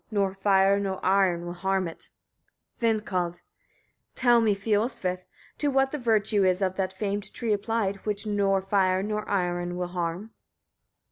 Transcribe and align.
Nor 0.09 0.33
fire 0.33 0.79
nor 0.79 0.99
iron 1.05 1.45
will 1.45 1.53
harm 1.53 1.87
it. 1.87 2.09
Vindkald. 2.79 3.35
22. 4.15 4.15
Tell 4.15 4.41
me, 4.41 4.55
Fiolsvith! 4.55 5.09
etc., 5.11 5.27
to 5.59 5.67
what 5.69 5.91
the 5.91 5.99
virtue 5.99 6.43
is 6.43 6.63
of 6.63 6.75
that 6.77 6.91
famed 6.91 7.31
tree 7.35 7.53
applied, 7.53 7.97
which 7.97 8.25
nor 8.25 8.63
fire 8.63 9.03
nor 9.03 9.29
iron 9.29 9.77
will 9.77 9.89
harm? 9.89 10.31